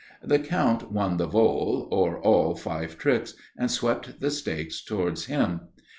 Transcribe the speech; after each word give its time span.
The 0.23 0.39
Count 0.39 0.91
won 0.91 1.17
the 1.17 1.27
vole, 1.27 1.87
or 1.91 2.17
all 2.17 2.55
five 2.55 2.97
tricks, 2.97 3.35
and 3.55 3.69
swept 3.69 4.19
the 4.19 4.31
stakes 4.31 4.83
towards 4.83 5.25
him. 5.25 5.67